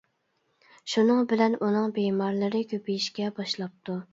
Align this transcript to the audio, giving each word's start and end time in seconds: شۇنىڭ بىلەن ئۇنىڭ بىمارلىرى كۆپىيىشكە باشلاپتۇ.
شۇنىڭ 0.93 1.19
بىلەن 1.35 1.57
ئۇنىڭ 1.61 1.93
بىمارلىرى 1.99 2.65
كۆپىيىشكە 2.73 3.33
باشلاپتۇ. 3.43 4.05